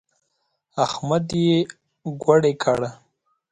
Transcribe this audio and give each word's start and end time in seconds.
احمد 0.85 1.25
يې 1.43 1.57
ګوړۍ 2.23 2.53
کړ. 2.63 2.79